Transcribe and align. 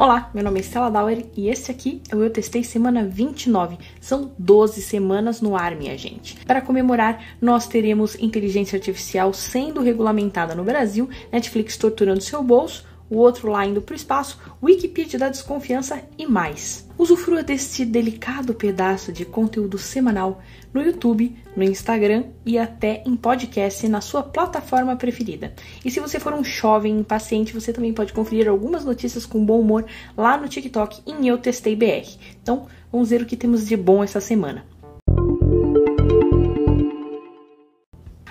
Olá, 0.00 0.30
meu 0.32 0.44
nome 0.44 0.60
é 0.60 0.62
Stella 0.62 0.92
Dauer 0.92 1.26
e 1.36 1.48
esse 1.48 1.72
aqui 1.72 2.00
é 2.08 2.14
o 2.14 2.22
Eu 2.22 2.30
Testei 2.30 2.62
Semana 2.62 3.02
29. 3.04 3.76
São 4.00 4.30
12 4.38 4.80
semanas 4.80 5.40
no 5.40 5.56
ar, 5.56 5.74
minha 5.74 5.98
gente. 5.98 6.36
Para 6.46 6.60
comemorar, 6.60 7.20
nós 7.42 7.66
teremos 7.66 8.14
inteligência 8.20 8.76
artificial 8.76 9.34
sendo 9.34 9.82
regulamentada 9.82 10.54
no 10.54 10.62
Brasil, 10.62 11.10
Netflix 11.32 11.76
torturando 11.76 12.20
seu 12.20 12.44
bolso, 12.44 12.86
o 13.10 13.16
outro 13.16 13.50
lá 13.50 13.64
indo 13.66 13.80
para 13.80 13.92
o 13.92 13.96
espaço, 13.96 14.38
Wikipedia 14.62 15.18
da 15.18 15.28
desconfiança 15.28 16.02
e 16.16 16.26
mais. 16.26 16.86
Usufrua 16.98 17.42
deste 17.42 17.84
delicado 17.84 18.54
pedaço 18.54 19.12
de 19.12 19.24
conteúdo 19.24 19.78
semanal 19.78 20.42
no 20.74 20.82
YouTube, 20.82 21.36
no 21.56 21.62
Instagram 21.62 22.24
e 22.44 22.58
até 22.58 23.02
em 23.06 23.16
podcast 23.16 23.86
na 23.88 24.00
sua 24.00 24.22
plataforma 24.22 24.96
preferida. 24.96 25.54
E 25.84 25.90
se 25.90 26.00
você 26.00 26.18
for 26.18 26.34
um 26.34 26.44
jovem 26.44 26.98
impaciente, 26.98 27.54
você 27.54 27.72
também 27.72 27.92
pode 27.92 28.12
conferir 28.12 28.48
algumas 28.48 28.84
notícias 28.84 29.24
com 29.24 29.44
bom 29.44 29.60
humor 29.60 29.86
lá 30.16 30.36
no 30.36 30.48
TikTok 30.48 31.02
em 31.06 31.28
Eu 31.28 31.38
Testei 31.38 31.74
BR. 31.74 32.18
Então, 32.42 32.66
vamos 32.90 33.10
ver 33.10 33.22
o 33.22 33.26
que 33.26 33.36
temos 33.36 33.66
de 33.66 33.76
bom 33.76 34.02
essa 34.02 34.20
semana. 34.20 34.64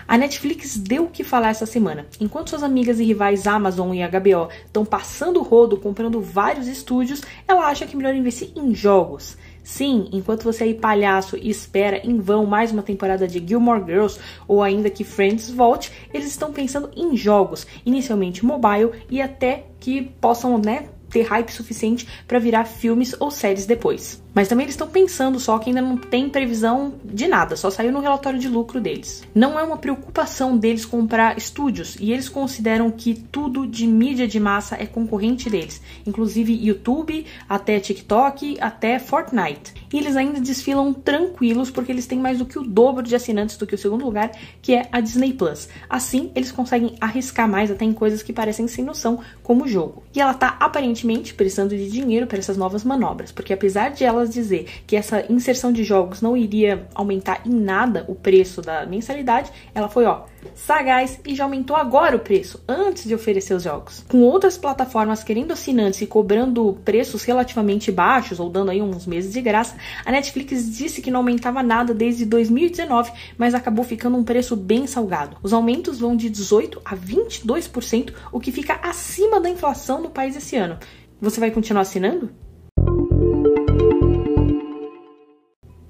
A 0.07 0.17
Netflix 0.17 0.77
deu 0.77 1.03
o 1.03 1.09
que 1.09 1.21
falar 1.21 1.49
essa 1.49 1.65
semana. 1.65 2.05
Enquanto 2.21 2.51
suas 2.51 2.63
amigas 2.63 2.97
e 2.97 3.03
rivais 3.03 3.45
Amazon 3.45 3.93
e 3.93 4.07
HBO 4.07 4.47
estão 4.65 4.85
passando 4.85 5.37
o 5.37 5.43
rodo 5.43 5.75
comprando 5.75 6.21
vários 6.21 6.65
estúdios, 6.65 7.21
ela 7.45 7.65
acha 7.67 7.85
que 7.85 7.93
é 7.93 7.97
melhor 7.97 8.15
investir 8.15 8.49
em 8.55 8.73
jogos. 8.73 9.37
Sim, 9.61 10.07
enquanto 10.13 10.45
você 10.45 10.63
aí 10.63 10.73
palhaço 10.73 11.35
e 11.35 11.49
espera 11.49 11.97
em 11.97 12.21
vão 12.21 12.45
mais 12.45 12.71
uma 12.71 12.81
temporada 12.81 13.27
de 13.27 13.45
Gilmore 13.45 13.83
Girls 13.85 14.17
ou 14.47 14.63
ainda 14.63 14.89
que 14.89 15.03
Friends 15.03 15.51
volte, 15.51 15.91
eles 16.13 16.27
estão 16.27 16.53
pensando 16.53 16.89
em 16.95 17.17
jogos, 17.17 17.67
inicialmente 17.85 18.45
mobile 18.45 18.91
e 19.11 19.21
até 19.21 19.65
que 19.77 20.03
possam, 20.21 20.57
né, 20.57 20.87
ter 21.09 21.23
hype 21.23 21.49
suficiente 21.51 22.07
para 22.25 22.39
virar 22.39 22.63
filmes 22.63 23.13
ou 23.19 23.29
séries 23.29 23.65
depois. 23.65 24.23
Mas 24.37 24.47
também 24.47 24.65
eles 24.65 24.75
estão 24.75 24.87
pensando 24.87 25.39
só 25.39 25.57
que 25.57 25.71
ainda 25.71 25.81
não 25.81 25.97
tem 25.97 26.29
previsão 26.29 26.93
de 27.03 27.27
nada, 27.27 27.55
só 27.55 27.71
saiu 27.71 27.91
no 27.91 27.99
relatório 27.99 28.37
de 28.37 28.47
lucro 28.47 28.79
deles. 28.79 29.23
Não 29.33 29.57
é 29.57 29.63
uma 29.63 29.77
preocupação 29.77 30.55
deles 30.55 30.85
comprar 30.85 31.35
estúdios 31.39 31.97
e 31.99 32.13
eles 32.13 32.29
consideram 32.29 32.91
que 32.91 33.15
tudo 33.15 33.65
de 33.65 33.87
mídia 33.87 34.27
de 34.27 34.39
massa 34.39 34.75
é 34.79 34.85
concorrente 34.85 35.49
deles, 35.49 35.81
inclusive 36.05 36.53
YouTube, 36.53 37.25
até 37.49 37.79
TikTok, 37.79 38.59
até 38.61 38.99
Fortnite. 38.99 39.73
E 39.91 39.97
eles 39.97 40.15
ainda 40.15 40.39
desfilam 40.39 40.93
tranquilos 40.93 41.71
porque 41.71 41.91
eles 41.91 42.05
têm 42.05 42.19
mais 42.19 42.37
do 42.37 42.45
que 42.45 42.59
o 42.59 42.63
dobro 42.63 43.01
de 43.01 43.15
assinantes 43.15 43.57
do 43.57 43.65
que 43.65 43.73
o 43.73 43.77
segundo 43.77 44.05
lugar, 44.05 44.29
que 44.61 44.75
é 44.75 44.87
a 44.91 44.99
Disney 44.99 45.33
Plus. 45.33 45.67
Assim, 45.89 46.31
eles 46.35 46.51
conseguem 46.51 46.95
arriscar 47.01 47.49
mais 47.49 47.71
até 47.71 47.85
em 47.85 47.93
coisas 47.93 48.21
que 48.21 48.31
parecem 48.31 48.67
sem 48.67 48.85
noção, 48.85 49.19
como 49.41 49.63
o 49.63 49.67
jogo. 49.67 50.03
E 50.13 50.21
ela 50.21 50.35
tá 50.35 50.57
aparentemente 50.59 51.33
precisando 51.33 51.69
de 51.69 51.89
dinheiro 51.89 52.27
para 52.27 52.37
essas 52.37 52.55
novas 52.57 52.83
manobras, 52.83 53.31
porque 53.31 53.53
apesar 53.53 53.89
de 53.89 54.03
elas 54.03 54.26
dizer 54.27 54.67
que 54.85 54.95
essa 54.95 55.25
inserção 55.31 55.71
de 55.71 55.83
jogos 55.83 56.21
não 56.21 56.35
iria 56.35 56.87
aumentar 56.93 57.41
em 57.45 57.53
nada 57.53 58.05
o 58.07 58.15
preço 58.15 58.61
da 58.61 58.85
mensalidade, 58.85 59.51
ela 59.73 59.89
foi, 59.89 60.05
ó, 60.05 60.23
sagaz 60.55 61.19
e 61.25 61.35
já 61.35 61.43
aumentou 61.43 61.75
agora 61.75 62.15
o 62.15 62.19
preço, 62.19 62.63
antes 62.67 63.05
de 63.05 63.13
oferecer 63.13 63.53
os 63.53 63.63
jogos. 63.63 64.05
Com 64.07 64.21
outras 64.21 64.57
plataformas 64.57 65.23
querendo 65.23 65.51
assinantes 65.51 66.01
e 66.01 66.07
cobrando 66.07 66.77
preços 66.83 67.23
relativamente 67.23 67.91
baixos, 67.91 68.39
ou 68.39 68.49
dando 68.49 68.71
aí 68.71 68.81
uns 68.81 69.05
meses 69.05 69.33
de 69.33 69.41
graça, 69.41 69.75
a 70.05 70.11
Netflix 70.11 70.75
disse 70.75 71.01
que 71.01 71.11
não 71.11 71.19
aumentava 71.19 71.61
nada 71.63 71.93
desde 71.93 72.25
2019, 72.25 73.11
mas 73.37 73.53
acabou 73.53 73.83
ficando 73.83 74.17
um 74.17 74.23
preço 74.23 74.55
bem 74.55 74.87
salgado. 74.87 75.37
Os 75.43 75.53
aumentos 75.53 75.99
vão 75.99 76.15
de 76.15 76.29
18% 76.29 76.79
a 76.83 76.95
22%, 76.95 78.13
o 78.31 78.39
que 78.39 78.51
fica 78.51 78.79
acima 78.81 79.39
da 79.39 79.49
inflação 79.49 80.01
no 80.01 80.09
país 80.09 80.35
esse 80.35 80.55
ano. 80.55 80.77
Você 81.19 81.39
vai 81.39 81.51
continuar 81.51 81.81
assinando? 81.81 82.29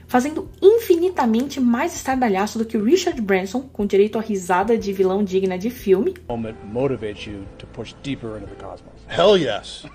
Fazendo 0.07 0.49
infinitamente 0.61 1.59
mais 1.59 1.95
estardalhaço 1.95 2.57
do 2.57 2.65
que 2.65 2.77
Richard 2.77 3.21
Branson, 3.21 3.61
com 3.61 3.85
direito 3.85 4.17
a 4.17 4.21
risada 4.21 4.77
de 4.77 4.93
vilão 4.93 5.23
digna 5.23 5.57
de 5.57 5.69
filme. 5.69 6.15
motivates 6.63 7.27
you 7.27 7.43
to 7.57 7.67
push 7.67 7.93
deeper 8.01 8.37
into 8.37 8.47
the 8.47 8.55
cosmos. 8.55 8.93
Hell 9.09 9.37
yes. 9.37 9.85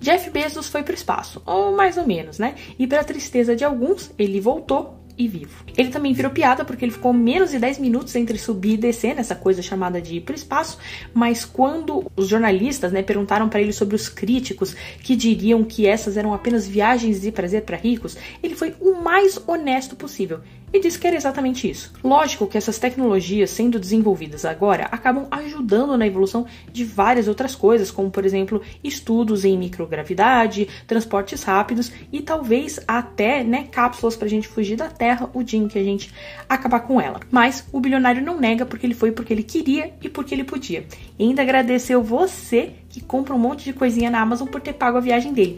Jeff 0.00 0.30
Bezos 0.30 0.68
foi 0.68 0.82
para 0.82 0.92
o 0.92 0.94
espaço, 0.94 1.40
ou 1.46 1.76
mais 1.76 1.96
ou 1.96 2.04
menos, 2.04 2.36
né? 2.38 2.56
E 2.76 2.88
para 2.88 3.04
tristeza 3.04 3.54
de 3.54 3.64
alguns, 3.64 4.10
ele 4.18 4.40
voltou 4.40 5.01
e 5.16 5.28
vivo. 5.28 5.64
Ele 5.76 5.90
também 5.90 6.12
virou 6.12 6.30
piada 6.30 6.64
porque 6.64 6.84
ele 6.84 6.92
ficou 6.92 7.12
menos 7.12 7.50
de 7.50 7.58
10 7.58 7.78
minutos 7.78 8.14
entre 8.14 8.38
subir 8.38 8.74
e 8.74 8.76
descer 8.76 9.14
nessa 9.14 9.34
coisa 9.34 9.62
chamada 9.62 10.00
de 10.00 10.16
ir 10.16 10.20
para 10.20 10.32
o 10.32 10.36
espaço, 10.36 10.78
mas 11.12 11.44
quando 11.44 12.10
os 12.16 12.28
jornalistas 12.28 12.92
né, 12.92 13.02
perguntaram 13.02 13.48
para 13.48 13.60
ele 13.60 13.72
sobre 13.72 13.96
os 13.96 14.08
críticos 14.08 14.74
que 15.02 15.16
diriam 15.16 15.64
que 15.64 15.86
essas 15.86 16.16
eram 16.16 16.32
apenas 16.32 16.66
viagens 16.66 17.20
de 17.20 17.30
prazer 17.32 17.62
para 17.62 17.76
ricos, 17.76 18.16
ele 18.42 18.54
foi 18.54 18.74
o 18.80 18.94
mais 18.94 19.38
honesto 19.46 19.96
possível 19.96 20.40
e 20.72 20.80
disse 20.80 20.98
que 20.98 21.06
era 21.06 21.16
exatamente 21.16 21.68
isso. 21.68 21.92
Lógico 22.02 22.46
que 22.46 22.56
essas 22.56 22.78
tecnologias 22.78 23.50
sendo 23.50 23.78
desenvolvidas 23.78 24.44
agora 24.44 24.88
acabam 24.90 25.26
ajudando 25.30 25.96
na 25.96 26.06
evolução 26.06 26.46
de 26.72 26.84
várias 26.84 27.28
outras 27.28 27.54
coisas, 27.54 27.90
como 27.90 28.10
por 28.10 28.24
exemplo 28.24 28.62
estudos 28.82 29.44
em 29.44 29.58
microgravidade, 29.58 30.68
transportes 30.86 31.42
rápidos 31.42 31.92
e 32.12 32.20
talvez 32.20 32.80
até 32.86 33.44
né, 33.44 33.68
cápsulas 33.70 34.16
para 34.16 34.26
a 34.26 34.30
gente 34.30 34.48
fugir 34.48 34.76
da 34.76 34.88
Terra 34.88 35.28
o 35.34 35.42
dia 35.42 35.58
em 35.58 35.68
que 35.68 35.78
a 35.78 35.84
gente 35.84 36.12
acabar 36.48 36.80
com 36.80 37.00
ela. 37.00 37.20
Mas 37.30 37.66
o 37.72 37.80
bilionário 37.80 38.22
não 38.22 38.38
nega 38.38 38.64
porque 38.64 38.86
ele 38.86 38.94
foi 38.94 39.12
porque 39.12 39.32
ele 39.32 39.42
queria 39.42 39.92
e 40.00 40.08
porque 40.08 40.34
ele 40.34 40.44
podia. 40.44 40.86
E 41.18 41.24
ainda 41.24 41.42
agradeceu 41.42 42.02
você 42.02 42.72
que 42.88 43.00
compra 43.00 43.34
um 43.34 43.38
monte 43.38 43.64
de 43.64 43.72
coisinha 43.72 44.10
na 44.10 44.20
Amazon 44.20 44.48
por 44.48 44.60
ter 44.60 44.74
pago 44.74 44.98
a 44.98 45.00
viagem 45.00 45.32
dele. 45.32 45.56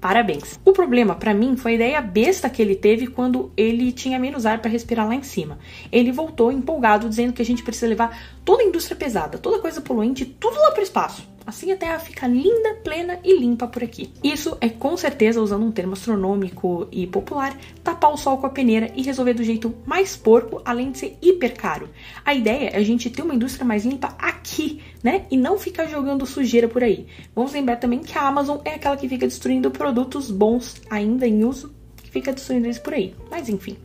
Parabéns. 0.00 0.60
O 0.64 0.72
problema 0.72 1.14
para 1.14 1.32
mim 1.32 1.56
foi 1.56 1.72
a 1.72 1.74
ideia 1.74 2.00
besta 2.00 2.50
que 2.50 2.60
ele 2.60 2.76
teve 2.76 3.06
quando 3.06 3.50
ele 3.56 3.92
tinha 3.92 4.18
menos 4.18 4.44
ar 4.44 4.60
para 4.60 4.70
respirar 4.70 5.06
lá 5.08 5.14
em 5.14 5.22
cima. 5.22 5.58
Ele 5.90 6.12
voltou 6.12 6.52
empolgado 6.52 7.08
dizendo 7.08 7.32
que 7.32 7.42
a 7.42 7.44
gente 7.44 7.62
precisa 7.62 7.86
levar 7.86 8.36
toda 8.44 8.62
a 8.62 8.66
indústria 8.66 8.96
pesada, 8.96 9.38
toda 9.38 9.58
coisa 9.58 9.80
poluente, 9.80 10.24
tudo 10.24 10.56
lá 10.56 10.70
para 10.70 10.80
o 10.80 10.84
espaço. 10.84 11.35
Assim 11.46 11.70
a 11.70 11.76
Terra 11.76 12.00
fica 12.00 12.26
linda, 12.26 12.74
plena 12.82 13.20
e 13.22 13.38
limpa 13.38 13.68
por 13.68 13.84
aqui. 13.84 14.10
Isso 14.22 14.58
é 14.60 14.68
com 14.68 14.96
certeza, 14.96 15.40
usando 15.40 15.64
um 15.64 15.70
termo 15.70 15.92
astronômico 15.92 16.88
e 16.90 17.06
popular, 17.06 17.56
tapar 17.84 18.12
o 18.12 18.16
sol 18.16 18.38
com 18.38 18.46
a 18.46 18.50
peneira 18.50 18.90
e 18.96 19.02
resolver 19.02 19.34
do 19.34 19.44
jeito 19.44 19.72
mais 19.86 20.16
porco, 20.16 20.60
além 20.64 20.90
de 20.90 20.98
ser 20.98 21.16
hiper 21.22 21.54
caro. 21.54 21.88
A 22.24 22.34
ideia 22.34 22.70
é 22.70 22.76
a 22.76 22.82
gente 22.82 23.08
ter 23.08 23.22
uma 23.22 23.34
indústria 23.34 23.64
mais 23.64 23.84
limpa 23.84 24.16
aqui, 24.18 24.82
né? 25.04 25.24
E 25.30 25.36
não 25.36 25.56
ficar 25.56 25.86
jogando 25.86 26.26
sujeira 26.26 26.66
por 26.66 26.82
aí. 26.82 27.06
Vamos 27.32 27.52
lembrar 27.52 27.76
também 27.76 28.00
que 28.00 28.18
a 28.18 28.26
Amazon 28.26 28.58
é 28.64 28.70
aquela 28.70 28.96
que 28.96 29.08
fica 29.08 29.26
destruindo 29.26 29.70
produtos 29.70 30.32
bons 30.32 30.82
ainda 30.90 31.28
em 31.28 31.44
uso, 31.44 31.72
que 32.02 32.10
fica 32.10 32.32
destruindo 32.32 32.66
eles 32.66 32.80
por 32.80 32.92
aí. 32.92 33.14
Mas 33.30 33.48
enfim. 33.48 33.76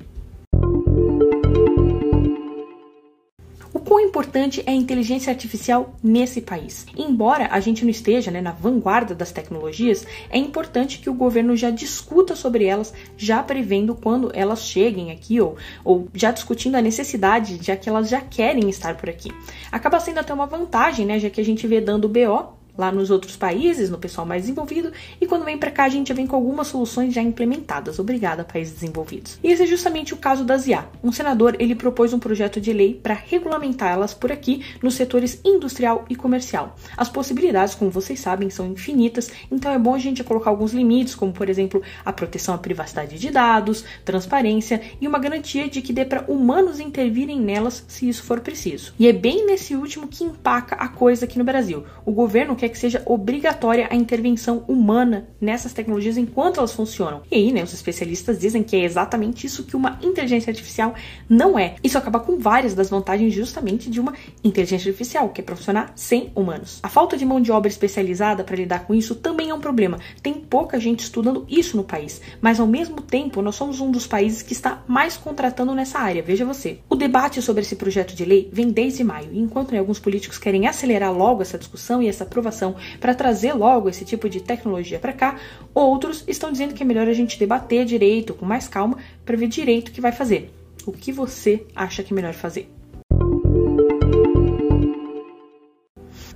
Importante 4.22 4.62
é 4.68 4.70
a 4.70 4.76
inteligência 4.76 5.32
artificial 5.32 5.96
nesse 6.04 6.42
país. 6.42 6.86
Embora 6.96 7.48
a 7.52 7.60
gente 7.60 7.84
não 7.84 7.90
esteja 7.90 8.30
né, 8.30 8.40
na 8.40 8.52
vanguarda 8.52 9.16
das 9.16 9.32
tecnologias, 9.32 10.06
é 10.30 10.38
importante 10.38 11.00
que 11.00 11.10
o 11.10 11.14
governo 11.14 11.56
já 11.56 11.72
discuta 11.72 12.36
sobre 12.36 12.66
elas, 12.66 12.94
já 13.18 13.42
prevendo 13.42 13.96
quando 13.96 14.32
elas 14.36 14.62
cheguem 14.62 15.10
aqui 15.10 15.42
ou, 15.42 15.58
ou 15.84 16.08
já 16.14 16.30
discutindo 16.30 16.76
a 16.76 16.82
necessidade, 16.84 17.58
já 17.64 17.76
que 17.76 17.90
elas 17.90 18.10
já 18.10 18.22
querem 18.22 18.70
estar 18.70 18.96
por 18.96 19.10
aqui. 19.10 19.32
Acaba 19.72 20.00
sendo 20.00 20.20
até 20.20 20.32
uma 20.32 20.46
vantagem, 20.46 21.04
né, 21.04 21.18
já 21.18 21.32
que 21.32 21.42
a 21.42 21.46
gente 21.46 21.66
vê 21.66 21.82
dando 21.82 22.08
BO 22.08 22.61
lá 22.78 22.92
nos 22.92 23.10
outros 23.10 23.36
países, 23.36 23.90
no 23.90 23.98
pessoal 23.98 24.26
mais 24.26 24.44
desenvolvido, 24.44 24.92
e 25.20 25.28
quando 25.28 25.46
vem 25.46 25.58
para 25.58 25.72
cá 25.72 25.86
a 25.86 25.90
gente 25.90 26.10
já 26.10 26.14
vem 26.14 26.28
com 26.28 26.36
algumas 26.36 26.68
soluções 26.68 27.14
já 27.14 27.22
implementadas. 27.22 28.00
Obrigada, 28.00 28.44
países 28.44 28.74
desenvolvidos. 28.74 29.40
E 29.44 29.52
esse 29.52 29.64
é 29.64 29.68
justamente 29.68 30.14
o 30.14 30.18
caso 30.18 30.44
das 30.44 30.68
IA. 30.68 30.86
Um 31.04 31.12
senador, 31.12 31.56
ele 31.60 31.76
propôs 31.76 32.14
um 32.14 32.20
projeto 32.20 32.60
de 32.60 32.74
lei 32.74 32.94
para 32.94 33.14
regulamentá-las 33.14 34.14
por 34.14 34.32
aqui 34.32 34.64
nos 34.82 34.96
setores 34.96 35.40
industrial 35.44 36.06
e 36.10 36.16
comercial. 36.16 36.76
As 36.96 37.10
possibilidades, 37.10 37.76
como 37.76 37.92
vocês 37.92 38.20
sabem, 38.20 38.50
são 38.50 38.68
infinitas, 38.68 39.30
então 39.52 39.72
é 39.72 39.80
bom 39.80 39.94
a 39.94 40.00
gente 40.00 40.24
colocar 40.24 40.50
alguns 40.50 40.74
limites, 40.74 41.16
como 41.16 41.34
por 41.34 41.50
exemplo, 41.50 41.82
a 42.06 42.14
proteção 42.14 42.56
à 42.56 42.58
privacidade 42.58 43.18
de 43.20 43.30
dados, 43.30 43.84
transparência 44.06 44.82
e 45.00 45.08
uma 45.08 45.20
garantia 45.20 45.70
de 45.70 45.82
que 45.82 45.94
dê 45.94 46.06
para 46.06 46.26
humanos 46.28 46.80
intervirem 46.80 47.40
nelas 47.40 47.84
se 47.88 48.08
isso 48.08 48.24
for 48.24 48.40
preciso. 48.40 48.94
E 48.98 49.08
é 49.08 49.14
bem 49.14 49.46
nesse 49.46 49.76
último 49.76 50.08
que 50.08 50.24
empaca 50.24 50.76
a 50.76 50.88
coisa 50.88 51.26
aqui 51.26 51.38
no 51.38 51.44
Brasil. 51.44 51.84
O 52.06 52.12
governo 52.12 52.56
quer 52.62 52.70
que 52.70 52.78
seja 52.78 53.02
obrigatória 53.08 53.88
a 53.90 53.96
intervenção 53.96 54.64
humana 54.68 55.28
nessas 55.42 55.74
tecnologias 55.74 56.16
enquanto 56.16 56.60
elas 56.60 56.72
funcionam. 56.72 57.24
E 57.32 57.36
aí, 57.36 57.52
né, 57.52 57.64
os 57.64 57.74
especialistas 57.74 58.38
dizem 58.38 58.62
que 58.62 58.76
é 58.76 58.84
exatamente 58.84 59.48
isso 59.48 59.64
que 59.64 59.76
uma 59.76 59.98
inteligência 60.04 60.52
artificial 60.52 60.94
não 61.28 61.58
é. 61.58 61.76
Isso 61.84 61.98
acaba 61.98 62.20
com 62.20 62.38
várias 62.38 62.76
das 62.76 62.88
vantagens 62.88 63.34
justamente 63.34 63.90
de 63.90 64.00
uma 64.00 64.14
inteligência 64.44 64.90
artificial, 64.90 65.30
que 65.30 65.42
é 65.42 65.44
para 65.44 65.56
funcionar 65.56 65.92
sem 65.96 66.32
humanos. 66.36 66.80
A 66.84 66.90
falta 66.90 67.18
de 67.18 67.26
mão 67.26 67.42
de 67.42 67.52
obra 67.52 67.68
especializada 67.68 68.44
para 68.44 68.56
lidar 68.56 68.86
com 68.86 68.94
isso 68.94 69.16
também 69.16 69.50
é 69.50 69.54
um 69.56 69.60
problema. 69.60 69.98
Tem 70.22 70.36
pouca 70.36 70.80
gente 70.80 71.00
estudando 71.00 71.48
isso 71.50 71.76
no 71.76 71.84
país, 71.84 72.22
mas 72.40 72.60
ao 72.60 72.68
mesmo 72.68 73.02
tempo 73.02 73.42
nós 73.42 73.56
somos 73.56 73.80
um 73.80 73.90
dos 73.90 74.06
países 74.06 74.44
que 74.44 74.54
está 74.54 74.84
mais 74.88 75.18
contratando 75.18 75.74
nessa 75.74 75.98
área, 75.98 76.22
veja 76.22 76.46
você. 76.46 76.78
O 76.88 76.96
debate 76.96 77.42
sobre 77.42 77.64
esse 77.64 77.76
projeto 77.76 78.14
de 78.14 78.24
lei 78.24 78.48
vem 78.54 78.70
desde 78.70 79.04
maio, 79.04 79.30
e 79.34 79.40
enquanto 79.40 79.72
né, 79.72 79.80
alguns 79.80 79.98
políticos 79.98 80.38
querem 80.38 80.68
acelerar 80.68 81.12
logo 81.12 81.42
essa 81.42 81.58
discussão 81.58 82.04
e 82.04 82.08
essa 82.08 82.24
aprovação 82.24 82.51
para 83.00 83.14
trazer 83.14 83.54
logo 83.54 83.90
esse 83.90 84.06
tipo 84.06 84.30
de 84.30 84.42
tecnologia 84.42 85.00
para 85.00 85.14
cá, 85.14 85.40
outros 85.74 86.24
estão 86.28 86.52
dizendo 86.52 86.74
que 86.74 86.84
é 86.84 86.86
melhor 86.86 87.08
a 87.08 87.14
gente 87.14 87.40
debater 87.40 87.86
direito, 87.86 88.34
com 88.34 88.46
mais 88.46 88.68
calma, 88.68 88.98
para 89.26 89.38
ver 89.38 89.48
direito 89.48 89.90
o 89.90 89.92
que 89.92 90.02
vai 90.02 90.12
fazer. 90.12 90.52
O 90.86 90.92
que 90.92 91.12
você 91.12 91.66
acha 91.76 92.04
que 92.04 92.14
é 92.14 92.16
melhor 92.16 92.34
fazer? 92.34 92.70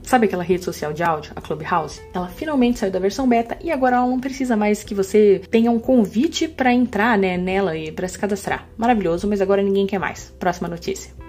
Sabe 0.05 0.27
aquela 0.27 0.43
rede 0.43 0.63
social 0.63 0.93
de 0.93 1.01
áudio, 1.01 1.33
a 1.35 1.41
Clubhouse? 1.41 1.99
Ela 2.13 2.27
finalmente 2.27 2.77
saiu 2.77 2.91
da 2.91 2.99
versão 2.99 3.27
beta 3.27 3.57
e 3.61 3.71
agora 3.71 3.95
ela 3.95 4.07
não 4.07 4.19
precisa 4.19 4.55
mais 4.55 4.83
que 4.83 4.93
você 4.93 5.41
tenha 5.49 5.71
um 5.71 5.79
convite 5.79 6.47
para 6.47 6.71
entrar 6.71 7.17
né, 7.17 7.37
nela 7.37 7.75
e 7.75 7.91
para 7.91 8.07
se 8.07 8.17
cadastrar. 8.17 8.67
Maravilhoso, 8.77 9.27
mas 9.27 9.41
agora 9.41 9.63
ninguém 9.63 9.87
quer 9.87 9.99
mais. 9.99 10.31
Próxima 10.39 10.67
notícia. 10.67 11.24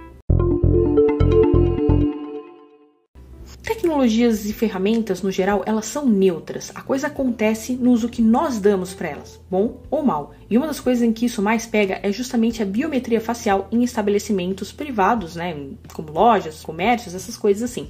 Tecnologias 3.86 4.44
e 4.46 4.52
ferramentas, 4.52 5.22
no 5.22 5.30
geral, 5.30 5.62
elas 5.64 5.86
são 5.86 6.04
neutras. 6.04 6.72
A 6.74 6.82
coisa 6.82 7.06
acontece 7.06 7.74
no 7.74 7.92
uso 7.92 8.08
que 8.08 8.20
nós 8.20 8.58
damos 8.58 8.92
para 8.92 9.10
elas, 9.10 9.40
bom 9.48 9.80
ou 9.88 10.02
mal. 10.02 10.34
E 10.48 10.56
uma 10.56 10.66
das 10.66 10.80
coisas 10.80 11.02
em 11.02 11.12
que 11.12 11.26
isso 11.26 11.42
mais 11.42 11.66
pega 11.66 11.98
é 12.02 12.12
justamente 12.12 12.62
a 12.62 12.66
biometria 12.66 13.20
facial 13.20 13.68
em 13.72 13.82
estabelecimentos 13.82 14.72
privados, 14.72 15.34
né, 15.34 15.56
como 15.92 16.12
lojas, 16.12 16.62
comércios, 16.62 17.14
essas 17.14 17.36
coisas 17.36 17.68
assim. 17.68 17.88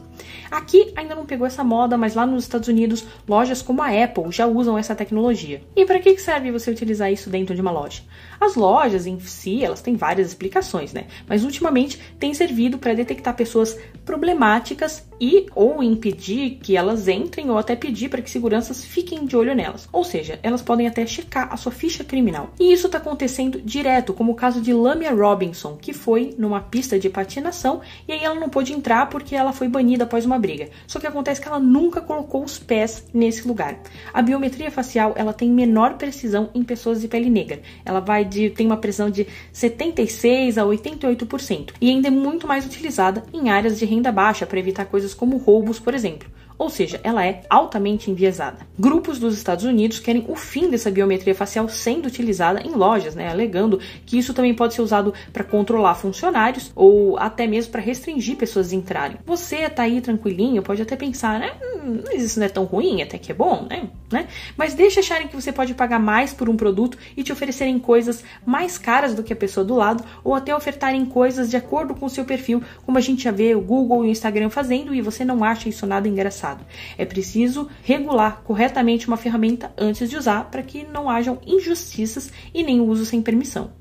Aqui 0.50 0.93
ainda 0.97 1.14
não 1.14 1.26
pegou 1.26 1.47
essa 1.47 1.62
moda, 1.62 1.97
mas 1.99 2.14
lá 2.14 2.26
nos 2.26 2.44
Estados 2.44 2.69
Unidos, 2.69 3.05
lojas 3.29 3.61
como 3.61 3.82
a 3.82 3.88
Apple 3.88 4.31
já 4.31 4.47
usam 4.47 4.79
essa 4.79 4.94
tecnologia. 4.94 5.62
E 5.75 5.85
para 5.85 5.99
que 5.99 6.17
serve 6.19 6.50
você 6.50 6.70
utilizar 6.70 7.12
isso 7.12 7.29
dentro 7.29 7.55
de 7.55 7.61
uma 7.61 7.70
loja? 7.70 8.03
As 8.41 8.55
lojas 8.55 9.06
em 9.06 9.19
si, 9.20 9.62
elas 9.62 9.82
têm 9.82 9.97
várias 9.97 10.29
explicações, 10.29 10.93
né? 10.93 11.06
Mas 11.26 11.44
ultimamente 11.44 12.00
tem 12.19 12.32
servido 12.35 12.79
para 12.79 12.94
detectar 12.94 13.35
pessoas 13.35 13.79
problemáticas 14.05 15.06
e 15.20 15.47
ou 15.55 15.82
impedir 15.82 16.59
que 16.62 16.76
elas 16.76 17.09
entrem 17.09 17.50
ou 17.50 17.59
até 17.59 17.75
pedir 17.75 18.09
para 18.09 18.23
que 18.23 18.31
seguranças 18.31 18.85
fiquem 18.85 19.25
de 19.25 19.37
olho 19.37 19.55
nelas. 19.55 19.88
Ou 19.93 20.05
seja, 20.05 20.38
elas 20.43 20.62
podem 20.62 20.87
até 20.87 21.06
checar 21.06 21.52
a 21.52 21.56
sua 21.56 21.73
ficha 21.73 22.05
criminal. 22.05 22.46
E 22.59 22.73
isso 22.73 22.87
está 22.87 22.99
acontecendo 22.99 23.61
direto, 23.61 24.13
como 24.13 24.33
o 24.33 24.35
caso 24.35 24.61
de 24.61 24.73
Lamia 24.73 25.13
Robinson, 25.13 25.77
que 25.77 25.93
foi 25.93 26.35
numa 26.39 26.61
pista 26.61 26.99
de 26.99 27.09
patinação 27.09 27.81
e 28.07 28.13
aí 28.13 28.25
ela 28.25 28.35
não 28.35 28.49
pôde 28.49 28.73
entrar 28.73 29.09
porque 29.09 29.35
ela 29.35 29.53
foi 29.53 29.69
banida 29.69 30.05
após 30.05 30.25
uma 30.25 30.39
briga. 30.39 30.69
Só 30.87 30.99
que 30.99 31.07
acontece 31.07 31.41
que 31.41 31.49
ela 31.49 31.59
nunca 31.59 32.01
colocou 32.01 32.45
os 32.45 32.59
pés 32.59 33.05
nesse 33.13 33.47
lugar. 33.47 33.79
A 34.13 34.23
biometria 34.23 34.71
facial, 34.71 35.13
ela 35.17 35.33
tem 35.33 35.51
menor 35.51 35.95
precisão 35.95 36.51
em 36.55 36.63
pessoas 36.63 37.01
de 37.01 37.09
pele 37.09 37.31
negra. 37.31 37.61
Ela 37.85 38.01
vai 38.01 38.25
de 38.25 38.51
tem 38.51 38.67
uma 38.67 38.77
precisão 38.77 39.11
de 39.11 39.27
76 39.53 40.59
a 40.59 40.63
88% 40.63 41.73
e 41.81 41.91
ainda 41.91 42.09
é 42.09 42.11
muito 42.11 42.47
mais 42.47 42.65
utilizada 42.65 43.23
em 43.33 43.51
áreas 43.51 43.79
de 43.79 43.85
renda 43.85 44.13
baixa 44.13 44.47
para 44.47 44.59
evitar 44.59 44.87
coisas 44.87 45.15
como 45.15 45.37
roubos, 45.37 45.79
por 45.79 45.95
exemplo 45.95 46.29
ou 46.58 46.70
seja, 46.70 47.00
ela 47.03 47.25
é 47.25 47.43
altamente 47.50 48.11
enviesada. 48.11 48.58
Grupos 48.79 49.19
dos 49.19 49.37
Estados 49.37 49.64
Unidos 49.64 50.00
querem 50.00 50.25
o 50.29 50.35
fim 50.35 50.70
dessa 50.70 50.91
biometria 50.91 51.35
facial 51.35 51.69
sendo 51.69 52.06
utilizada 52.06 52.61
em 52.62 52.70
lojas, 52.70 53.14
né, 53.14 53.29
alegando 53.29 53.81
que 54.05 54.19
isso 54.19 54.32
também 54.32 54.55
pode 54.55 54.75
ser 54.75 54.82
usado 54.82 55.12
para 55.32 55.44
controlar 55.44 55.94
funcionários 55.94 56.73
ou 56.75 57.19
até 57.19 57.47
mesmo 57.47 57.73
para 57.73 57.81
restringir 57.81 58.37
pessoas 58.37 58.73
entrarem. 58.73 59.19
Você 59.26 59.69
tá 59.69 59.82
aí 59.82 60.00
tranquilinho, 60.00 60.62
pode 60.62 60.81
até 60.81 60.97
pensar, 60.97 61.38
né, 61.38 61.53
hum, 61.62 62.00
mas 62.06 62.23
isso 62.23 62.38
não 62.38 62.47
é 62.47 62.50
tão 62.50 62.64
ruim, 62.64 63.02
até 63.02 63.19
que 63.19 63.31
é 63.31 63.35
bom, 63.35 63.67
né? 63.69 63.88
né? 64.11 64.29
Mas 64.56 64.75
deixa 64.75 65.00
acharem 65.00 65.29
que 65.29 65.35
você 65.35 65.52
pode 65.52 65.75
pagar 65.75 65.99
mais 65.99 66.32
por 66.32 66.49
um 66.49 66.56
produto 66.56 66.97
e 67.17 67.23
te 67.23 67.32
oferecerem 67.32 67.79
coisas 67.79 68.25
mais 68.44 68.79
caras 68.79 69.14
do 69.14 69.23
que 69.23 69.32
a 69.32 69.37
pessoa 69.37 69.64
do 69.64 69.75
lado 69.75 70.05
ou 70.25 70.35
até 70.35 70.55
ofertarem 70.55 71.05
coisas 71.05 71.50
de 71.50 71.56
acordo 71.56 71.94
com 71.94 72.06
o 72.06 72.11
seu 72.11 72.25
perfil, 72.25 72.62
como 72.85 72.99
a 72.99 73.00
gente 73.00 73.25
já 73.25 73.31
vê 73.31 73.55
o 73.55 73.61
Google 73.61 74.05
e 74.05 74.09
o 74.09 74.11
Instagram 74.11 74.49
fazendo 74.49 74.94
e 74.94 75.02
você 75.02 75.25
não 75.25 75.44
acha 75.44 75.69
isso 75.69 75.87
nada 75.87 76.09
engraçado 76.09 76.46
passado. 76.47 76.65
É 76.97 77.05
preciso 77.05 77.69
regular 77.83 78.43
corretamente 78.45 79.09
uma 79.09 79.17
ferramenta 79.17 79.73
antes 79.77 80.09
de 80.09 80.17
usar 80.17 80.51
para 80.51 80.63
que 80.63 80.85
não 80.85 81.11
hajam 81.11 81.39
injustiças 81.45 82.33
e 82.55 82.63
nem 82.63 82.81
uso 82.81 83.05
sem 83.05 83.21
permissão. 83.21 83.73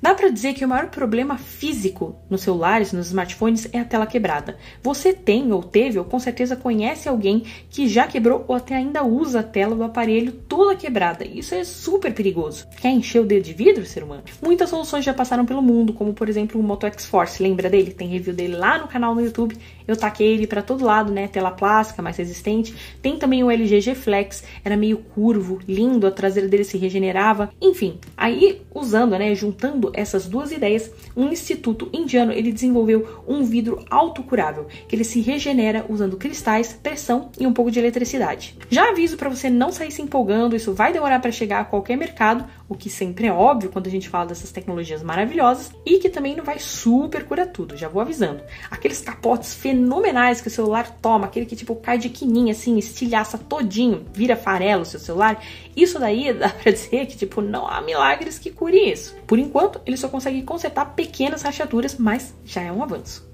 Dá 0.00 0.14
para 0.14 0.30
dizer 0.30 0.54
que 0.54 0.64
o 0.64 0.68
maior 0.68 0.88
problema 0.88 1.36
físico 1.36 2.16
nos 2.30 2.42
celulares, 2.42 2.92
nos 2.92 3.08
smartphones, 3.08 3.68
é 3.72 3.80
a 3.80 3.84
tela 3.84 4.06
quebrada. 4.06 4.56
Você 4.80 5.12
tem 5.12 5.52
ou 5.52 5.62
teve 5.62 5.98
ou 5.98 6.04
com 6.04 6.20
certeza 6.20 6.56
conhece 6.56 7.08
alguém 7.08 7.44
que 7.68 7.88
já 7.88 8.06
quebrou 8.06 8.44
ou 8.46 8.54
até 8.54 8.76
ainda 8.76 9.04
usa 9.04 9.40
a 9.40 9.42
tela 9.42 9.74
do 9.74 9.82
aparelho 9.82 10.32
toda 10.58 10.74
quebrada. 10.74 11.24
Isso 11.24 11.54
é 11.54 11.62
super 11.62 12.12
perigoso. 12.12 12.66
Quer 12.80 12.90
encher 12.90 13.20
o 13.20 13.24
dedo 13.24 13.44
de 13.44 13.52
vidro, 13.52 13.86
ser 13.86 14.02
humano? 14.02 14.24
Muitas 14.42 14.68
soluções 14.68 15.04
já 15.04 15.14
passaram 15.14 15.46
pelo 15.46 15.62
mundo, 15.62 15.92
como 15.92 16.12
por 16.12 16.28
exemplo 16.28 16.60
o 16.60 16.64
Moto 16.64 16.84
X-Force. 16.86 17.40
Lembra 17.40 17.70
dele? 17.70 17.92
Tem 17.92 18.08
review 18.08 18.34
dele 18.34 18.56
lá 18.56 18.76
no 18.76 18.88
canal 18.88 19.14
no 19.14 19.20
YouTube. 19.20 19.56
Eu 19.86 19.96
taquei 19.96 20.34
ele 20.34 20.48
para 20.48 20.60
todo 20.60 20.84
lado, 20.84 21.12
né? 21.12 21.28
Tela 21.28 21.52
plástica, 21.52 22.02
mais 22.02 22.16
resistente. 22.16 22.74
Tem 23.00 23.16
também 23.16 23.44
o 23.44 23.50
LG 23.50 23.80
G 23.80 23.94
Flex, 23.94 24.42
era 24.64 24.76
meio 24.76 24.98
curvo, 24.98 25.60
lindo, 25.66 26.06
a 26.08 26.10
traseira 26.10 26.48
dele 26.48 26.64
se 26.64 26.76
regenerava. 26.76 27.50
Enfim, 27.62 27.98
aí 28.16 28.60
usando, 28.74 29.18
né, 29.18 29.34
juntando 29.34 29.90
essas 29.94 30.26
duas 30.26 30.52
ideias, 30.52 30.90
um 31.16 31.28
instituto 31.28 31.88
indiano 31.92 32.32
ele 32.32 32.52
desenvolveu 32.52 33.22
um 33.26 33.44
vidro 33.44 33.84
autocurável, 33.88 34.66
que 34.86 34.94
ele 34.94 35.04
se 35.04 35.20
regenera 35.20 35.86
usando 35.88 36.16
cristais, 36.16 36.78
pressão 36.82 37.30
e 37.38 37.46
um 37.46 37.52
pouco 37.52 37.70
de 37.70 37.78
eletricidade. 37.78 38.56
Já 38.68 38.90
aviso 38.90 39.16
para 39.16 39.30
você 39.30 39.48
não 39.48 39.72
sair 39.72 39.90
se 39.90 40.02
empolgando, 40.02 40.47
isso 40.56 40.74
vai 40.74 40.92
demorar 40.92 41.20
para 41.20 41.30
chegar 41.30 41.60
a 41.60 41.64
qualquer 41.64 41.96
mercado, 41.96 42.44
o 42.68 42.74
que 42.74 42.90
sempre 42.90 43.26
é 43.26 43.32
óbvio 43.32 43.70
quando 43.70 43.86
a 43.86 43.90
gente 43.90 44.08
fala 44.08 44.26
dessas 44.26 44.52
tecnologias 44.52 45.02
maravilhosas, 45.02 45.72
e 45.84 45.98
que 45.98 46.08
também 46.08 46.36
não 46.36 46.44
vai 46.44 46.58
super 46.58 47.24
curar 47.24 47.46
tudo, 47.46 47.76
já 47.76 47.88
vou 47.88 48.02
avisando. 48.02 48.42
Aqueles 48.70 49.00
capotes 49.00 49.54
fenomenais 49.54 50.40
que 50.40 50.48
o 50.48 50.50
celular 50.50 50.90
toma, 51.02 51.26
aquele 51.26 51.46
que 51.46 51.56
tipo 51.56 51.74
cai 51.76 51.98
de 51.98 52.08
quininha 52.08 52.52
assim, 52.52 52.76
estilhaça 52.78 53.38
todinho, 53.38 54.06
vira 54.12 54.36
farelo 54.36 54.82
o 54.82 54.86
seu 54.86 55.00
celular, 55.00 55.42
isso 55.76 55.98
daí 55.98 56.32
dá 56.34 56.48
pra 56.48 56.72
dizer 56.72 57.06
que 57.06 57.16
tipo 57.16 57.40
não 57.40 57.66
há 57.66 57.80
milagres 57.80 58.38
que 58.38 58.50
cure 58.50 58.90
isso. 58.90 59.16
Por 59.26 59.38
enquanto, 59.38 59.80
ele 59.86 59.96
só 59.96 60.08
consegue 60.08 60.42
consertar 60.42 60.94
pequenas 60.94 61.42
rachaduras, 61.42 61.96
mas 61.96 62.34
já 62.44 62.62
é 62.62 62.72
um 62.72 62.82
avanço. 62.82 63.28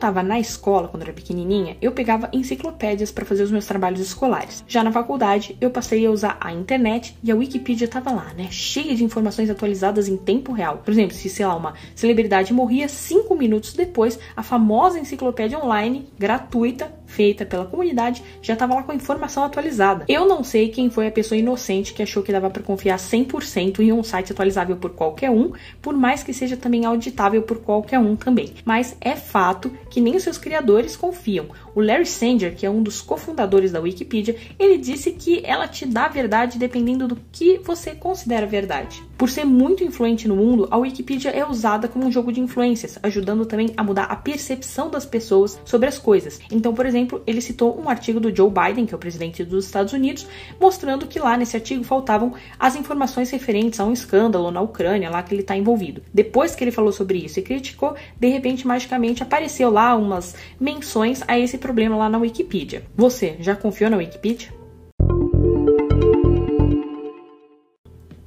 Estava 0.00 0.22
na 0.22 0.40
escola, 0.40 0.88
quando 0.88 1.02
era 1.02 1.12
pequenininha, 1.12 1.76
eu 1.82 1.92
pegava 1.92 2.30
enciclopédias 2.32 3.12
para 3.12 3.26
fazer 3.26 3.42
os 3.42 3.50
meus 3.50 3.66
trabalhos 3.66 4.00
escolares. 4.00 4.64
Já 4.66 4.82
na 4.82 4.90
faculdade, 4.90 5.58
eu 5.60 5.70
passei 5.70 6.06
a 6.06 6.10
usar 6.10 6.38
a 6.40 6.50
internet 6.54 7.14
e 7.22 7.30
a 7.30 7.36
Wikipedia 7.36 7.84
estava 7.84 8.10
lá, 8.10 8.32
né, 8.32 8.48
cheia 8.50 8.94
de 8.94 9.04
informações 9.04 9.50
atualizadas 9.50 10.08
em 10.08 10.16
tempo 10.16 10.52
real. 10.52 10.78
Por 10.78 10.90
exemplo, 10.90 11.14
se 11.14 11.28
sei 11.28 11.44
lá 11.44 11.54
uma 11.54 11.74
celebridade 11.94 12.50
morria 12.54 12.88
cinco 12.88 13.36
minutos 13.36 13.74
depois, 13.74 14.18
a 14.34 14.42
famosa 14.42 14.98
enciclopédia 14.98 15.62
online 15.62 16.08
gratuita 16.18 16.90
feita 17.10 17.44
pela 17.44 17.66
comunidade 17.66 18.22
já 18.40 18.54
estava 18.54 18.74
lá 18.74 18.82
com 18.82 18.92
a 18.92 18.94
informação 18.94 19.44
atualizada. 19.44 20.04
Eu 20.08 20.26
não 20.26 20.42
sei 20.44 20.68
quem 20.68 20.88
foi 20.88 21.08
a 21.08 21.12
pessoa 21.12 21.36
inocente 21.36 21.92
que 21.92 22.02
achou 22.02 22.22
que 22.22 22.32
dava 22.32 22.48
para 22.48 22.62
confiar 22.62 22.98
100% 22.98 23.80
em 23.80 23.92
um 23.92 24.02
site 24.02 24.32
atualizável 24.32 24.76
por 24.76 24.90
qualquer 24.90 25.30
um, 25.30 25.52
por 25.82 25.94
mais 25.94 26.22
que 26.22 26.32
seja 26.32 26.56
também 26.56 26.86
auditável 26.86 27.42
por 27.42 27.58
qualquer 27.58 27.98
um 27.98 28.16
também. 28.16 28.54
Mas 28.64 28.96
é 29.00 29.16
fato 29.16 29.70
que 29.90 30.00
nem 30.00 30.16
os 30.16 30.22
seus 30.22 30.38
criadores 30.38 30.96
confiam. 30.96 31.48
O 31.74 31.80
Larry 31.80 32.06
Sanger, 32.06 32.54
que 32.54 32.64
é 32.64 32.70
um 32.70 32.82
dos 32.82 33.02
cofundadores 33.02 33.72
da 33.72 33.80
Wikipedia, 33.80 34.36
ele 34.58 34.78
disse 34.78 35.12
que 35.12 35.42
ela 35.44 35.68
te 35.68 35.84
dá 35.84 36.08
verdade 36.08 36.58
dependendo 36.58 37.08
do 37.08 37.18
que 37.30 37.58
você 37.58 37.94
considera 37.94 38.46
verdade. 38.46 39.02
Por 39.18 39.28
ser 39.28 39.44
muito 39.44 39.84
influente 39.84 40.26
no 40.26 40.36
mundo, 40.36 40.66
a 40.70 40.78
Wikipedia 40.78 41.30
é 41.30 41.46
usada 41.46 41.88
como 41.88 42.06
um 42.06 42.12
jogo 42.12 42.32
de 42.32 42.40
influências, 42.40 42.98
ajudando 43.02 43.44
também 43.44 43.70
a 43.76 43.84
mudar 43.84 44.04
a 44.04 44.16
percepção 44.16 44.88
das 44.88 45.04
pessoas 45.04 45.60
sobre 45.64 45.88
as 45.88 45.98
coisas. 45.98 46.40
Então, 46.50 46.72
por 46.72 46.86
exemplo, 46.86 47.22
ele 47.26 47.40
citou 47.40 47.78
um 47.78 47.88
artigo 47.88 48.18
do 48.18 48.34
Joe 48.34 48.50
Biden, 48.50 48.86
que 48.86 48.94
é 48.94 48.96
o 48.96 49.00
presidente 49.00 49.44
dos 49.44 49.66
Estados 49.66 49.92
Unidos, 49.92 50.26
mostrando 50.58 51.06
que 51.06 51.18
lá 51.18 51.36
nesse 51.36 51.56
artigo 51.56 51.84
faltavam 51.84 52.32
as 52.58 52.76
informações 52.76 53.30
referentes 53.30 53.78
a 53.80 53.84
um 53.84 53.92
escândalo 53.92 54.50
na 54.50 54.60
Ucrânia, 54.60 55.10
lá 55.10 55.22
que 55.22 55.34
ele 55.34 55.42
está 55.42 55.56
envolvido. 55.56 56.02
Depois 56.14 56.54
que 56.54 56.64
ele 56.64 56.70
falou 56.70 56.92
sobre 56.92 57.18
isso 57.18 57.38
e 57.38 57.42
criticou, 57.42 57.94
de 58.18 58.28
repente, 58.28 58.66
magicamente 58.66 59.22
apareceu 59.22 59.70
lá 59.70 59.79
umas 59.96 60.34
menções 60.58 61.22
a 61.26 61.38
esse 61.38 61.58
problema 61.58 61.96
lá 61.96 62.08
na 62.08 62.18
Wikipedia. 62.18 62.84
Você 62.96 63.36
já 63.40 63.54
confiou 63.56 63.90
na 63.90 63.96
Wikipedia? 63.96 64.59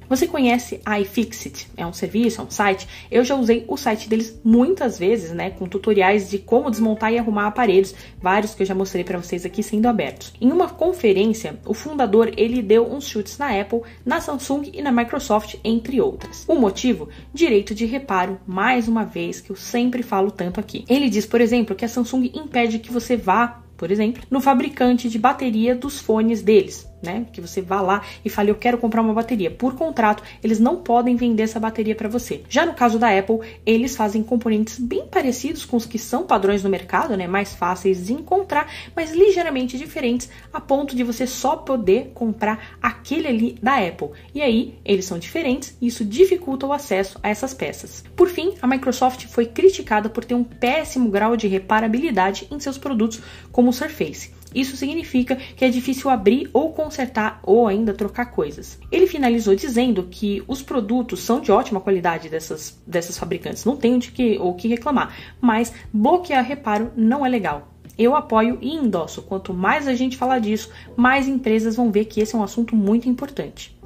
Você 0.08 0.26
conhece 0.26 0.80
a 0.84 1.00
iFixit? 1.00 1.68
É 1.76 1.86
um 1.86 1.92
serviço, 1.92 2.40
é 2.40 2.44
um 2.44 2.50
site. 2.50 2.86
Eu 3.10 3.24
já 3.24 3.34
usei 3.34 3.64
o 3.68 3.76
site 3.76 4.08
deles 4.08 4.38
muitas 4.44 4.98
vezes, 4.98 5.32
né, 5.32 5.50
com 5.50 5.66
tutoriais 5.66 6.30
de 6.30 6.38
como 6.38 6.70
desmontar 6.70 7.12
e 7.12 7.18
arrumar 7.18 7.46
aparelhos, 7.46 7.94
vários 8.20 8.54
que 8.54 8.62
eu 8.62 8.66
já 8.66 8.74
mostrei 8.74 9.04
para 9.04 9.18
vocês 9.18 9.44
aqui 9.44 9.62
sendo 9.62 9.86
abertos. 9.86 10.32
Em 10.40 10.52
uma 10.52 10.68
conferência, 10.68 11.58
o 11.66 11.74
fundador 11.74 12.32
ele 12.36 12.62
deu 12.62 12.90
uns 12.90 13.06
chutes 13.06 13.38
na 13.38 13.58
Apple, 13.60 13.82
na 14.04 14.20
Samsung 14.20 14.70
e 14.72 14.82
na 14.82 14.92
Microsoft, 14.92 15.56
entre 15.64 16.00
outras. 16.00 16.44
O 16.46 16.54
motivo? 16.54 17.08
Direito 17.32 17.74
de 17.74 17.84
reparo, 17.84 18.40
mais 18.46 18.88
uma 18.88 19.04
vez 19.04 19.40
que 19.40 19.50
eu 19.50 19.56
sempre 19.56 20.02
falo 20.02 20.30
tanto 20.30 20.60
aqui. 20.60 20.84
Ele 20.88 21.08
diz, 21.08 21.26
por 21.26 21.40
exemplo, 21.40 21.74
que 21.74 21.84
a 21.84 21.88
Samsung 21.88 22.30
impede 22.34 22.78
que 22.78 22.92
você 22.92 23.16
vá 23.16 23.60
por 23.76 23.90
exemplo, 23.90 24.22
no 24.30 24.40
fabricante 24.40 25.08
de 25.08 25.18
bateria 25.18 25.74
dos 25.74 26.00
fones 26.00 26.42
deles 26.42 26.88
né? 27.02 27.26
Que 27.32 27.40
você 27.40 27.60
vá 27.60 27.80
lá 27.80 28.02
e 28.24 28.30
fale, 28.30 28.50
eu 28.50 28.54
quero 28.54 28.78
comprar 28.78 29.02
uma 29.02 29.12
bateria. 29.12 29.50
Por 29.50 29.74
contrato, 29.74 30.22
eles 30.42 30.58
não 30.58 30.76
podem 30.76 31.16
vender 31.16 31.44
essa 31.44 31.60
bateria 31.60 31.94
para 31.94 32.08
você. 32.08 32.42
Já 32.48 32.64
no 32.64 32.74
caso 32.74 32.98
da 32.98 33.16
Apple, 33.16 33.40
eles 33.64 33.96
fazem 33.96 34.22
componentes 34.22 34.78
bem 34.78 35.06
parecidos 35.06 35.64
com 35.64 35.76
os 35.76 35.86
que 35.86 35.98
são 35.98 36.24
padrões 36.26 36.62
no 36.62 36.70
mercado, 36.70 37.16
né? 37.16 37.26
Mais 37.26 37.54
fáceis 37.54 38.06
de 38.06 38.12
encontrar, 38.12 38.72
mas 38.94 39.12
ligeiramente 39.12 39.78
diferentes, 39.78 40.28
a 40.52 40.60
ponto 40.60 40.96
de 40.96 41.04
você 41.04 41.26
só 41.26 41.56
poder 41.56 42.12
comprar 42.14 42.76
aquele 42.80 43.28
ali 43.28 43.58
da 43.62 43.76
Apple. 43.76 44.10
E 44.34 44.42
aí, 44.42 44.78
eles 44.84 45.04
são 45.04 45.18
diferentes 45.18 45.76
e 45.80 45.86
isso 45.86 46.04
dificulta 46.04 46.66
o 46.66 46.72
acesso 46.72 47.18
a 47.22 47.28
essas 47.28 47.54
peças. 47.54 48.04
Por 48.16 48.28
fim, 48.28 48.54
a 48.60 48.66
Microsoft 48.66 49.26
foi 49.26 49.46
criticada 49.46 50.08
por 50.08 50.24
ter 50.24 50.34
um 50.34 50.44
péssimo 50.44 51.10
grau 51.10 51.36
de 51.36 51.48
reparabilidade 51.48 52.46
em 52.50 52.58
seus 52.58 52.78
produtos, 52.78 53.20
como 53.52 53.70
o 53.70 53.72
Surface. 53.72 54.32
Isso 54.54 54.76
significa 54.76 55.36
que 55.36 55.64
é 55.64 55.68
difícil 55.68 56.08
abrir 56.08 56.48
ou 56.52 56.72
consertar 56.72 57.40
ou 57.42 57.66
ainda 57.66 57.92
trocar 57.92 58.26
coisas. 58.26 58.78
Ele 58.92 59.06
finalizou 59.06 59.54
dizendo 59.54 60.04
que 60.04 60.42
os 60.46 60.62
produtos 60.62 61.20
são 61.20 61.40
de 61.40 61.50
ótima 61.50 61.80
qualidade 61.80 62.28
dessas, 62.28 62.78
dessas 62.86 63.18
fabricantes, 63.18 63.64
não 63.64 63.76
tem 63.76 63.96
o 63.96 64.00
que, 64.00 64.38
o 64.38 64.54
que 64.54 64.68
reclamar, 64.68 65.14
mas 65.40 65.72
bloquear 65.92 66.44
reparo 66.44 66.92
não 66.96 67.26
é 67.26 67.28
legal. 67.28 67.74
Eu 67.96 68.16
apoio 68.16 68.58
e 68.60 68.74
endosso. 68.74 69.22
Quanto 69.22 69.54
mais 69.54 69.86
a 69.86 69.94
gente 69.94 70.16
falar 70.16 70.40
disso, 70.40 70.70
mais 70.96 71.28
empresas 71.28 71.76
vão 71.76 71.92
ver 71.92 72.06
que 72.06 72.20
esse 72.20 72.34
é 72.34 72.38
um 72.38 72.42
assunto 72.42 72.74
muito 72.74 73.08
importante. 73.08 73.76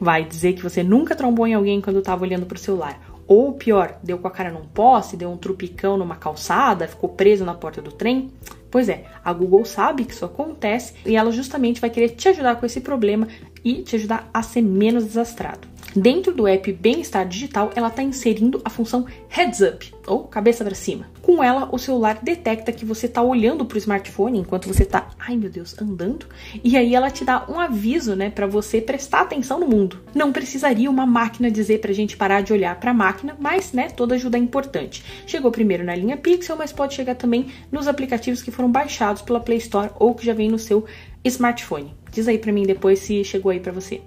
Vai 0.00 0.24
dizer 0.24 0.52
que 0.52 0.62
você 0.62 0.82
nunca 0.82 1.14
trombou 1.16 1.46
em 1.46 1.54
alguém 1.54 1.80
quando 1.80 1.98
estava 1.98 2.24
olhando 2.24 2.46
para 2.46 2.56
o 2.56 2.60
celular 2.60 3.07
ou 3.28 3.52
pior, 3.52 3.98
deu 4.02 4.18
com 4.18 4.26
a 4.26 4.30
cara 4.30 4.50
num 4.50 4.64
poste, 4.64 5.16
deu 5.16 5.30
um 5.30 5.36
trupicão 5.36 5.98
numa 5.98 6.16
calçada, 6.16 6.88
ficou 6.88 7.10
preso 7.10 7.44
na 7.44 7.52
porta 7.52 7.82
do 7.82 7.92
trem. 7.92 8.32
Pois 8.70 8.88
é, 8.88 9.04
a 9.22 9.32
Google 9.32 9.66
sabe 9.66 10.04
que 10.04 10.12
isso 10.12 10.24
acontece 10.24 10.94
e 11.04 11.14
ela 11.14 11.30
justamente 11.30 11.80
vai 11.80 11.90
querer 11.90 12.10
te 12.10 12.28
ajudar 12.28 12.56
com 12.56 12.64
esse 12.64 12.80
problema 12.80 13.28
e 13.62 13.82
te 13.82 13.96
ajudar 13.96 14.28
a 14.32 14.42
ser 14.42 14.62
menos 14.62 15.04
desastrado. 15.04 15.68
Dentro 16.00 16.32
do 16.32 16.46
app 16.46 16.72
Bem-Estar 16.72 17.26
Digital, 17.26 17.72
ela 17.74 17.88
está 17.88 18.04
inserindo 18.04 18.60
a 18.64 18.70
função 18.70 19.04
Heads 19.28 19.60
Up, 19.62 19.92
ou 20.06 20.22
cabeça 20.28 20.64
para 20.64 20.74
cima. 20.74 21.10
Com 21.20 21.42
ela, 21.42 21.68
o 21.72 21.78
celular 21.78 22.20
detecta 22.22 22.70
que 22.70 22.84
você 22.84 23.06
está 23.06 23.20
olhando 23.20 23.64
para 23.64 23.74
o 23.74 23.78
smartphone 23.78 24.38
enquanto 24.38 24.68
você 24.68 24.84
está, 24.84 25.08
ai 25.18 25.36
meu 25.36 25.50
Deus, 25.50 25.74
andando, 25.82 26.26
e 26.62 26.76
aí 26.76 26.94
ela 26.94 27.10
te 27.10 27.24
dá 27.24 27.44
um 27.48 27.58
aviso, 27.58 28.14
né, 28.14 28.30
para 28.30 28.46
você 28.46 28.80
prestar 28.80 29.22
atenção 29.22 29.58
no 29.58 29.66
mundo. 29.66 29.98
Não 30.14 30.32
precisaria 30.32 30.88
uma 30.88 31.04
máquina 31.04 31.50
dizer 31.50 31.80
para 31.80 31.90
a 31.90 31.94
gente 31.94 32.16
parar 32.16 32.42
de 32.42 32.52
olhar 32.52 32.78
para 32.78 32.92
a 32.92 32.94
máquina, 32.94 33.36
mas, 33.40 33.72
né, 33.72 33.88
toda 33.88 34.14
ajuda 34.14 34.38
é 34.38 34.40
importante. 34.40 35.02
Chegou 35.26 35.50
primeiro 35.50 35.82
na 35.82 35.96
linha 35.96 36.16
Pixel, 36.16 36.56
mas 36.56 36.72
pode 36.72 36.94
chegar 36.94 37.16
também 37.16 37.48
nos 37.72 37.88
aplicativos 37.88 38.40
que 38.40 38.52
foram 38.52 38.70
baixados 38.70 39.22
pela 39.22 39.40
Play 39.40 39.58
Store 39.58 39.90
ou 39.98 40.14
que 40.14 40.24
já 40.24 40.32
vem 40.32 40.48
no 40.48 40.60
seu 40.60 40.84
smartphone. 41.24 41.92
Diz 42.12 42.28
aí 42.28 42.38
para 42.38 42.52
mim 42.52 42.62
depois 42.62 43.00
se 43.00 43.24
chegou 43.24 43.50
aí 43.50 43.58
para 43.58 43.72
você. 43.72 44.00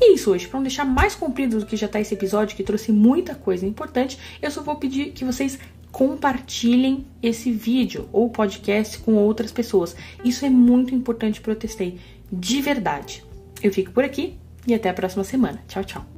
E 0.00 0.04
é 0.04 0.12
isso 0.14 0.30
hoje, 0.30 0.46
para 0.46 0.58
não 0.58 0.64
deixar 0.64 0.84
mais 0.84 1.14
comprido 1.14 1.58
do 1.58 1.66
que 1.66 1.76
já 1.76 1.86
está 1.86 2.00
esse 2.00 2.14
episódio, 2.14 2.56
que 2.56 2.62
trouxe 2.62 2.92
muita 2.92 3.34
coisa 3.34 3.66
importante, 3.66 4.18
eu 4.40 4.50
só 4.50 4.62
vou 4.62 4.76
pedir 4.76 5.12
que 5.12 5.24
vocês 5.24 5.58
compartilhem 5.90 7.04
esse 7.22 7.50
vídeo 7.50 8.08
ou 8.12 8.28
podcast 8.30 8.98
com 8.98 9.14
outras 9.14 9.50
pessoas. 9.50 9.96
Isso 10.24 10.44
é 10.44 10.50
muito 10.50 10.94
importante 10.94 11.40
para 11.40 11.52
eu 11.52 11.56
testei, 11.56 11.98
de 12.30 12.60
verdade. 12.60 13.24
Eu 13.62 13.72
fico 13.72 13.90
por 13.90 14.04
aqui 14.04 14.36
e 14.66 14.74
até 14.74 14.88
a 14.88 14.94
próxima 14.94 15.24
semana. 15.24 15.62
Tchau, 15.66 15.82
tchau. 15.82 16.17